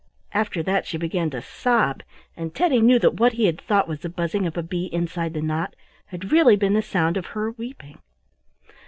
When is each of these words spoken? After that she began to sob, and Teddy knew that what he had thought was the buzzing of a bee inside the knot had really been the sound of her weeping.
After 0.33 0.63
that 0.63 0.87
she 0.87 0.97
began 0.97 1.29
to 1.29 1.43
sob, 1.43 2.01
and 2.35 2.55
Teddy 2.55 2.81
knew 2.81 2.97
that 2.97 3.19
what 3.19 3.33
he 3.33 3.45
had 3.45 3.61
thought 3.61 3.87
was 3.87 3.99
the 3.99 4.09
buzzing 4.09 4.47
of 4.47 4.57
a 4.57 4.63
bee 4.63 4.85
inside 4.87 5.35
the 5.35 5.43
knot 5.43 5.75
had 6.07 6.31
really 6.31 6.55
been 6.55 6.73
the 6.73 6.81
sound 6.81 7.17
of 7.17 7.27
her 7.37 7.51
weeping. 7.51 7.99